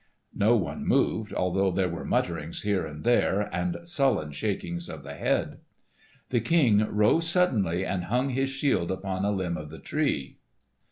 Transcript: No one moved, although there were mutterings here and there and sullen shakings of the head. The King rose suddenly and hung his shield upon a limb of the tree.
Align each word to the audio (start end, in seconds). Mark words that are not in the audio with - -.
No 0.33 0.55
one 0.55 0.83
moved, 0.83 1.31
although 1.31 1.69
there 1.69 1.87
were 1.87 2.03
mutterings 2.03 2.63
here 2.63 2.87
and 2.87 3.03
there 3.03 3.41
and 3.53 3.77
sullen 3.87 4.31
shakings 4.31 4.89
of 4.89 5.03
the 5.03 5.13
head. 5.13 5.59
The 6.29 6.41
King 6.41 6.79
rose 6.89 7.27
suddenly 7.29 7.85
and 7.85 8.05
hung 8.05 8.29
his 8.29 8.49
shield 8.49 8.89
upon 8.89 9.23
a 9.25 9.31
limb 9.31 9.57
of 9.57 9.69
the 9.69 9.77
tree. 9.77 10.39